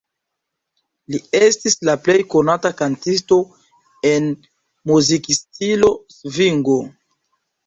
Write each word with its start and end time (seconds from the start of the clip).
Li 1.15 1.19
estis 1.47 1.75
la 1.89 1.95
plej 2.07 2.15
konata 2.35 2.71
kantisto 2.79 3.39
en 4.13 4.31
muzikstilo 4.93 5.93
svingo. 6.17 6.81